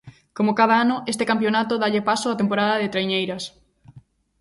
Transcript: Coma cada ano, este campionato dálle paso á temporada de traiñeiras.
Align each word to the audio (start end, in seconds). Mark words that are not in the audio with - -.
Coma 0.35 0.53
cada 0.59 0.75
ano, 0.83 0.95
este 1.11 1.27
campionato 1.31 1.73
dálle 1.81 2.01
paso 2.09 2.27
á 2.33 2.35
temporada 2.41 2.75
de 2.81 2.91
traiñeiras. 2.93 3.43